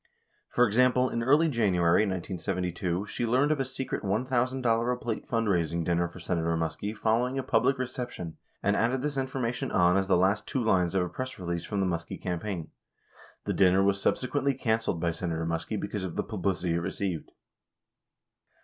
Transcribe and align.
For 0.49 0.65
example, 0.65 1.11
in 1.11 1.21
early 1.21 1.47
January 1.47 2.07
1972, 2.07 3.05
she 3.05 3.23
learned 3.27 3.51
of 3.51 3.59
a 3.59 3.63
secret 3.65 4.01
$1,000 4.01 4.93
a 4.93 4.97
plate 4.97 5.27
fundraising 5.27 5.83
dinner 5.83 6.07
for 6.07 6.19
Senator 6.19 6.57
Muskie 6.57 6.97
following 6.97 7.37
a 7.37 7.43
public 7.43 7.77
re 7.77 7.85
ception, 7.85 8.33
and 8.63 8.75
added 8.75 9.03
this 9.03 9.15
information 9.15 9.71
on 9.71 9.97
as 9.97 10.07
the 10.07 10.17
last 10.17 10.47
two 10.47 10.63
lines 10.63 10.95
of 10.95 11.03
a 11.03 11.07
press 11.09 11.37
release 11.37 11.65
from 11.65 11.81
the 11.81 11.85
Muskie 11.85 12.19
campaign. 12.19 12.71
The 13.45 13.53
dinner 13.53 13.83
was 13.83 14.01
subsequently 14.01 14.55
can 14.55 14.79
celled 14.81 14.99
by 14.99 15.11
Senator 15.11 15.45
Muskie 15.45 15.79
because 15.79 16.03
of 16.03 16.15
the 16.15 16.23
publicity 16.23 16.73
it 16.73 16.77
received. 16.79 17.29